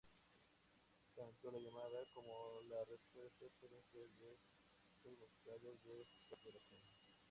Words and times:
Tanto 1.15 1.51
la 1.51 1.59
"llamada" 1.59 2.03
como 2.15 2.63
la 2.71 2.83
"respuesta" 2.85 3.45
suelen 3.59 3.85
ser 3.91 4.09
versos 4.17 5.11
musicales 5.13 5.83
de 5.83 6.01
escasa 6.01 6.39
duración. 6.49 6.81